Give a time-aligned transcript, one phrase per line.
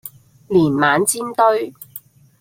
[0.47, 1.71] 年晚煎堆